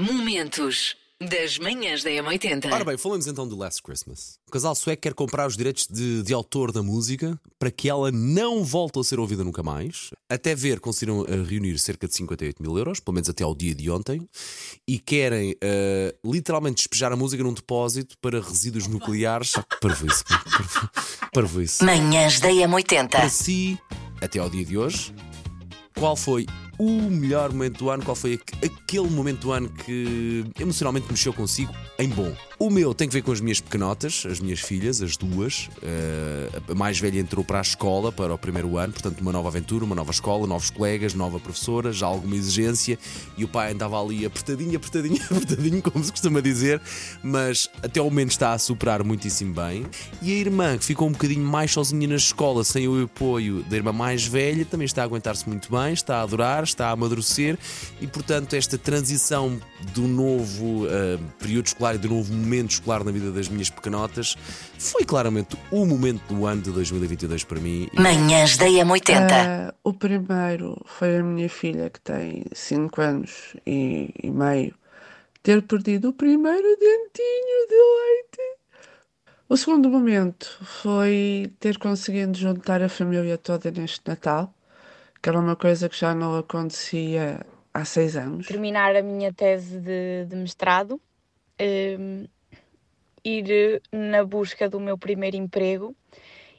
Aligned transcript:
Momentos 0.00 0.96
das 1.20 1.58
manhãs 1.58 2.02
da 2.02 2.08
M80. 2.08 2.72
Ora 2.72 2.82
bem, 2.86 2.96
falamos 2.96 3.26
então 3.26 3.46
do 3.46 3.54
Last 3.54 3.82
Christmas. 3.82 4.38
O 4.48 4.50
casal 4.50 4.74
sueco 4.74 5.02
quer 5.02 5.12
comprar 5.12 5.46
os 5.46 5.58
direitos 5.58 5.86
de, 5.86 6.22
de 6.22 6.32
autor 6.32 6.72
da 6.72 6.82
música 6.82 7.38
para 7.58 7.70
que 7.70 7.86
ela 7.86 8.10
não 8.10 8.64
volte 8.64 8.98
a 8.98 9.04
ser 9.04 9.20
ouvida 9.20 9.44
nunca 9.44 9.62
mais. 9.62 10.10
Até 10.26 10.54
ver, 10.54 10.80
conseguiram 10.80 11.20
uh, 11.20 11.44
reunir 11.44 11.78
cerca 11.78 12.08
de 12.08 12.14
58 12.14 12.62
mil 12.62 12.78
euros, 12.78 12.98
pelo 12.98 13.16
menos 13.16 13.28
até 13.28 13.44
ao 13.44 13.54
dia 13.54 13.74
de 13.74 13.90
ontem, 13.90 14.26
e 14.88 14.98
querem 14.98 15.52
uh, 15.52 16.32
literalmente 16.32 16.76
despejar 16.76 17.12
a 17.12 17.16
música 17.16 17.42
num 17.42 17.52
depósito 17.52 18.16
para 18.22 18.40
resíduos 18.40 18.86
nucleares. 18.86 19.52
Parvo 21.30 21.60
isso. 21.60 21.84
Manhãs 21.84 22.40
da 22.40 22.48
Para 22.48 23.26
M80. 23.26 23.28
si, 23.28 23.78
até 24.18 24.38
ao 24.38 24.48
dia 24.48 24.64
de 24.64 24.78
hoje, 24.78 25.14
qual 25.94 26.16
foi 26.16 26.46
o 26.82 27.10
melhor 27.10 27.52
momento 27.52 27.78
do 27.78 27.90
ano? 27.90 28.02
Qual 28.02 28.14
foi 28.16 28.34
aqu- 28.34 28.64
aquele 28.64 29.08
momento 29.10 29.40
do 29.40 29.52
ano 29.52 29.68
que 29.68 30.44
emocionalmente 30.58 31.06
mexeu 31.10 31.32
consigo 31.32 31.72
em 31.98 32.08
bom? 32.08 32.32
O 32.58 32.70
meu 32.70 32.94
tem 32.94 33.06
que 33.08 33.14
ver 33.14 33.22
com 33.22 33.32
as 33.32 33.40
minhas 33.40 33.60
pequenotas, 33.60 34.24
as 34.30 34.40
minhas 34.40 34.60
filhas, 34.60 35.00
as 35.02 35.16
duas. 35.16 35.68
Eh, 35.82 36.48
a 36.70 36.74
mais 36.74 36.98
velha 36.98 37.18
entrou 37.18 37.44
para 37.44 37.58
a 37.58 37.62
escola, 37.62 38.10
para 38.12 38.32
o 38.34 38.38
primeiro 38.38 38.76
ano, 38.78 38.92
portanto, 38.92 39.20
uma 39.20 39.32
nova 39.32 39.48
aventura, 39.48 39.84
uma 39.84 39.94
nova 39.94 40.10
escola, 40.10 40.46
novos 40.46 40.70
colegas, 40.70 41.14
nova 41.14 41.38
professora, 41.38 41.92
já 41.92 42.06
alguma 42.06 42.34
exigência. 42.36 42.98
E 43.36 43.44
o 43.44 43.48
pai 43.48 43.72
andava 43.72 44.00
ali 44.02 44.24
apertadinho, 44.26 44.76
apertadinho, 44.76 45.16
apertadinho, 45.30 45.82
como 45.82 46.02
se 46.04 46.10
costuma 46.10 46.40
dizer, 46.40 46.80
mas 47.22 47.68
até 47.82 48.00
ao 48.00 48.06
momento 48.06 48.30
está 48.30 48.52
a 48.52 48.58
superar 48.58 49.02
muitíssimo 49.04 49.54
bem. 49.54 49.86
E 50.22 50.30
a 50.32 50.34
irmã, 50.36 50.76
que 50.78 50.84
ficou 50.84 51.08
um 51.08 51.12
bocadinho 51.12 51.44
mais 51.44 51.70
sozinha 51.72 52.08
na 52.08 52.16
escola, 52.16 52.64
sem 52.64 52.86
o 52.88 53.04
apoio 53.04 53.62
da 53.64 53.76
irmã 53.76 53.92
mais 53.92 54.24
velha, 54.26 54.64
também 54.64 54.84
está 54.86 55.02
a 55.02 55.04
aguentar-se 55.04 55.48
muito 55.48 55.70
bem, 55.70 55.92
está 55.94 56.16
a 56.18 56.22
adorar, 56.22 56.62
está 56.70 56.88
a 56.88 56.92
amadurecer 56.92 57.58
e, 58.00 58.06
portanto, 58.06 58.54
esta 58.54 58.78
transição 58.78 59.60
do 59.94 60.02
novo 60.02 60.86
ah, 60.86 61.18
período 61.38 61.66
escolar 61.66 61.94
e 61.94 61.98
do 61.98 62.08
novo 62.08 62.32
momento 62.32 62.70
escolar 62.70 63.04
na 63.04 63.10
vida 63.10 63.30
das 63.30 63.48
minhas 63.48 63.70
pequenotas 63.70 64.36
foi 64.78 65.04
claramente 65.04 65.56
o 65.70 65.84
momento 65.84 66.22
do 66.32 66.46
ano 66.46 66.62
de 66.62 66.70
2022 66.70 67.44
para 67.44 67.60
mim. 67.60 67.88
Manhãs 67.94 68.56
da 68.56 68.66
M80. 68.66 69.30
Ah, 69.30 69.74
o 69.84 69.92
primeiro 69.92 70.80
foi 70.86 71.18
a 71.18 71.22
minha 71.22 71.48
filha, 71.48 71.90
que 71.90 72.00
tem 72.00 72.44
5 72.52 73.00
anos 73.00 73.56
e, 73.66 74.12
e 74.22 74.30
meio, 74.30 74.74
ter 75.42 75.62
perdido 75.62 76.10
o 76.10 76.12
primeiro 76.12 76.76
dentinho 76.78 77.68
de 77.68 77.76
leite. 77.76 78.60
O 79.48 79.56
segundo 79.56 79.90
momento 79.90 80.46
foi 80.82 81.52
ter 81.58 81.76
conseguido 81.78 82.38
juntar 82.38 82.82
a 82.82 82.88
família 82.88 83.36
toda 83.36 83.70
neste 83.70 84.00
Natal, 84.06 84.54
que 85.22 85.28
era 85.28 85.38
uma 85.38 85.56
coisa 85.56 85.88
que 85.88 85.96
já 85.96 86.14
não 86.14 86.36
acontecia 86.36 87.44
há 87.72 87.84
seis 87.84 88.16
anos. 88.16 88.46
terminar 88.46 88.96
a 88.96 89.02
minha 89.02 89.32
tese 89.32 89.78
de, 89.78 90.24
de 90.26 90.36
mestrado, 90.36 91.00
hum, 91.60 92.26
ir 93.24 93.50
eh, 93.50 93.80
na 93.92 94.24
busca 94.24 94.68
do 94.68 94.80
meu 94.80 94.96
primeiro 94.98 95.36
emprego, 95.36 95.94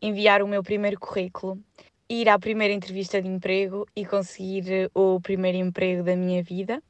enviar 0.00 0.42
o 0.42 0.48
meu 0.48 0.62
primeiro 0.62 0.98
currículo, 0.98 1.60
ir 2.08 2.28
à 2.28 2.38
primeira 2.38 2.72
entrevista 2.72 3.20
de 3.20 3.28
emprego 3.28 3.86
e 3.94 4.04
conseguir 4.06 4.90
o 4.94 5.20
primeiro 5.20 5.58
emprego 5.58 6.02
da 6.02 6.16
minha 6.16 6.42
vida. 6.42 6.82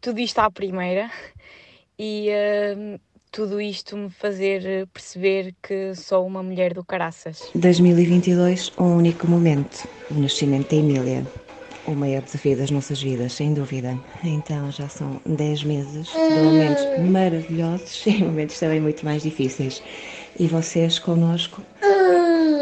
Tudo 0.00 0.20
isto 0.20 0.38
à 0.40 0.50
primeira 0.50 1.10
e 1.98 2.30
hum, 2.76 2.98
tudo 3.36 3.60
isto 3.60 3.98
me 3.98 4.08
fazer 4.08 4.64
eh, 4.64 4.86
perceber 4.86 5.54
que 5.62 5.94
sou 5.94 6.26
uma 6.26 6.42
mulher 6.42 6.72
do 6.72 6.82
caraças. 6.82 7.50
2022, 7.54 8.72
um 8.78 8.96
único 8.96 9.28
momento, 9.28 9.86
o 10.10 10.14
nascimento 10.14 10.70
da 10.70 10.76
Emília. 10.76 11.26
O 11.86 11.90
maior 11.90 12.22
desafio 12.22 12.56
das 12.56 12.70
nossas 12.70 13.00
vidas, 13.02 13.34
sem 13.34 13.52
dúvida. 13.52 13.96
Então 14.24 14.72
já 14.72 14.88
são 14.88 15.20
10 15.26 15.64
meses 15.64 16.06
de 16.06 16.42
momentos 16.42 16.82
maravilhosos 17.10 18.06
e 18.06 18.24
momentos 18.24 18.58
também 18.58 18.80
muito 18.80 19.04
mais 19.04 19.22
difíceis. 19.22 19.82
E 20.40 20.46
vocês 20.48 20.98
connosco 20.98 21.60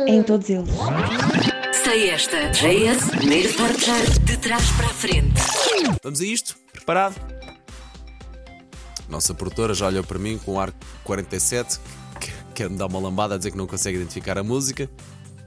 em 0.08 0.24
todos 0.24 0.50
eles. 0.50 0.74
Sei 1.84 2.10
esta. 2.10 2.50
JS, 2.50 3.10
primeiro 3.10 3.54
portar 3.54 4.02
de 4.24 4.36
trás 4.38 4.68
para 4.72 4.86
a 4.86 4.90
frente. 4.90 5.40
Vamos 6.02 6.20
a 6.20 6.24
isto? 6.24 6.56
Preparado? 6.72 7.33
Nossa 9.08 9.34
produtora 9.34 9.74
já 9.74 9.86
olhou 9.86 10.02
para 10.04 10.18
mim 10.18 10.38
com 10.38 10.54
o 10.54 10.60
ar 10.60 10.72
47, 11.04 11.78
que- 12.20 12.32
quer-me 12.54 12.76
dar 12.76 12.86
uma 12.86 12.98
lambada 12.98 13.34
a 13.34 13.38
dizer 13.38 13.50
que 13.50 13.56
não 13.56 13.66
consegue 13.66 13.96
identificar 13.96 14.38
a 14.38 14.42
música. 14.42 14.88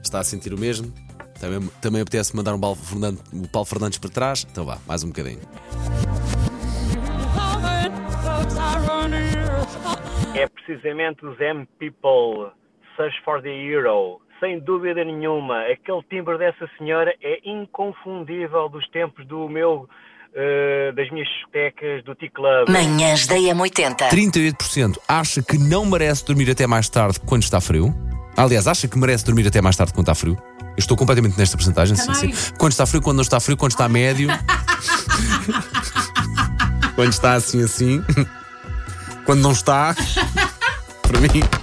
Está 0.02 0.20
a 0.20 0.24
sentir 0.24 0.52
o 0.54 0.58
mesmo? 0.58 0.92
Também, 1.40 1.68
também 1.80 2.00
apetece 2.02 2.34
mandar 2.34 2.54
um 2.54 2.60
Paulo 2.60 2.76
Fernandes, 2.76 3.22
o 3.32 3.48
Paulo 3.48 3.66
Fernandes 3.66 3.98
para 3.98 4.10
trás? 4.10 4.46
Então 4.50 4.64
vá, 4.64 4.78
mais 4.86 5.04
um 5.04 5.08
bocadinho. 5.08 5.40
é 10.34 10.46
precisamente 10.48 11.24
os 11.26 11.38
M-People, 11.40 12.52
Search 12.96 13.20
for 13.24 13.42
the 13.42 13.48
Hero. 13.50 14.20
Sem 14.40 14.60
dúvida 14.60 15.04
nenhuma, 15.04 15.62
aquele 15.62 16.02
timbre 16.08 16.38
dessa 16.38 16.68
senhora 16.78 17.12
é 17.20 17.40
inconfundível 17.48 18.68
dos 18.68 18.88
tempos 18.90 19.26
do 19.26 19.48
meu, 19.48 19.88
eh, 20.34 20.92
das 20.94 21.10
minhas 21.10 21.28
discotecas, 21.28 22.04
do 22.04 22.14
T-Club. 22.14 22.68
Manhãs 22.68 23.26
da 23.26 23.36
M80. 23.36 24.08
38% 24.10 24.98
acha 25.08 25.42
que 25.42 25.58
não 25.58 25.84
merece 25.84 26.24
dormir 26.24 26.50
até 26.50 26.66
mais 26.66 26.88
tarde 26.88 27.18
quando 27.20 27.42
está 27.42 27.60
frio. 27.60 27.94
Aliás, 28.36 28.68
acha 28.68 28.86
que 28.86 28.96
merece 28.98 29.24
dormir 29.24 29.46
até 29.46 29.60
mais 29.60 29.76
tarde 29.76 29.92
quando 29.92 30.04
está 30.04 30.14
frio. 30.14 30.36
Eu 30.60 30.80
estou 30.80 30.96
completamente 30.96 31.36
nesta 31.36 31.56
porcentagem. 31.56 31.96
Sim, 31.96 32.14
sim. 32.14 32.32
Quando 32.56 32.72
está 32.72 32.86
frio, 32.86 33.02
quando 33.02 33.16
não 33.16 33.22
está 33.22 33.40
frio, 33.40 33.56
quando 33.56 33.72
está 33.72 33.88
médio. 33.88 34.28
quando 36.94 37.10
está 37.10 37.32
assim, 37.32 37.62
assim. 37.64 38.04
Quando 39.24 39.40
não 39.40 39.52
está. 39.52 39.94
Para 41.02 41.20
mim. 41.20 41.57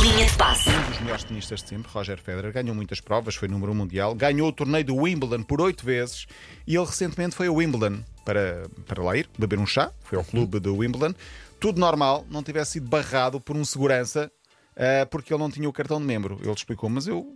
Linha 0.00 0.26
de 0.26 0.36
passe. 0.36 0.70
Um 0.70 0.90
dos 0.90 1.00
melhores 1.00 1.24
tenistas 1.24 1.62
de 1.62 1.68
sempre, 1.68 1.90
Roger 1.92 2.18
Federer, 2.20 2.52
ganhou 2.52 2.74
muitas 2.74 3.00
provas, 3.00 3.36
foi 3.36 3.46
número 3.46 3.72
um 3.72 3.74
mundial, 3.74 4.14
ganhou 4.14 4.48
o 4.48 4.52
torneio 4.52 4.84
do 4.84 4.96
Wimbledon 4.96 5.42
por 5.42 5.60
oito 5.60 5.84
vezes 5.84 6.26
e 6.66 6.74
ele 6.74 6.84
recentemente 6.84 7.36
foi 7.36 7.46
a 7.46 7.52
Wimbledon 7.52 8.02
para, 8.24 8.68
para 8.86 9.02
lá 9.02 9.16
ir, 9.16 9.28
beber 9.38 9.58
um 9.58 9.66
chá, 9.66 9.92
foi 10.02 10.18
ao 10.18 10.24
clube 10.24 10.58
do 10.58 10.76
Wimbledon. 10.76 11.14
Tudo 11.60 11.78
normal, 11.78 12.26
não 12.28 12.42
tivesse 12.42 12.72
sido 12.72 12.88
barrado 12.88 13.40
por 13.40 13.56
um 13.56 13.64
segurança 13.64 14.30
ah, 14.76 15.06
porque 15.06 15.32
ele 15.32 15.42
não 15.42 15.50
tinha 15.50 15.68
o 15.68 15.72
cartão 15.72 16.00
de 16.00 16.06
membro. 16.06 16.38
Ele 16.42 16.52
explicou, 16.52 16.90
mas 16.90 17.06
eu 17.06 17.34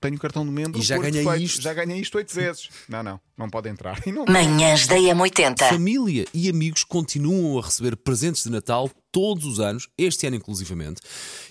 tenho 0.00 0.16
o 0.16 0.18
cartão 0.18 0.44
de 0.44 0.50
membro 0.50 0.80
E 0.80 0.82
já 0.82 0.96
ganhei 0.96 1.22
defeito. 1.22 1.42
isto. 1.42 1.62
Já 1.62 1.74
ganhei 1.74 2.00
isto 2.00 2.16
oito 2.16 2.34
vezes. 2.34 2.68
Não, 2.88 3.02
não, 3.02 3.20
não 3.36 3.50
pode 3.50 3.68
entrar. 3.68 4.00
E 4.06 4.12
não 4.12 4.24
Manhãs 4.26 4.86
da 4.86 4.96
M80. 4.96 5.68
Família 5.68 6.24
e 6.32 6.48
amigos 6.48 6.84
continuam 6.84 7.58
a 7.58 7.62
receber 7.62 7.96
presentes 7.96 8.42
de 8.44 8.50
Natal 8.50 8.90
todos 9.12 9.44
os 9.44 9.60
anos, 9.60 9.88
este 9.98 10.26
ano 10.26 10.36
inclusivamente. 10.36 11.00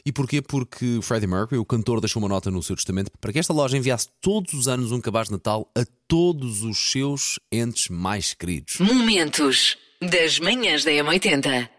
E 0.05 0.11
porquê? 0.11 0.41
Porque 0.41 0.97
o 0.97 1.01
Freddie 1.01 1.27
Mercury, 1.27 1.59
o 1.59 1.65
cantor, 1.65 1.99
deixou 2.01 2.21
uma 2.21 2.29
nota 2.29 2.49
no 2.49 2.63
seu 2.63 2.75
testamento 2.75 3.11
para 3.19 3.31
que 3.31 3.39
esta 3.39 3.53
loja 3.53 3.77
enviasse 3.77 4.07
todos 4.21 4.53
os 4.53 4.67
anos 4.67 4.91
um 4.91 4.99
cabaz 5.01 5.27
de 5.27 5.33
Natal 5.33 5.69
a 5.77 5.85
todos 6.07 6.63
os 6.63 6.91
seus 6.91 7.39
entes 7.51 7.89
mais 7.89 8.33
queridos. 8.33 8.77
Momentos 8.79 9.77
das 10.01 10.39
manhãs 10.39 10.83
da 10.83 10.91
M80. 10.91 11.69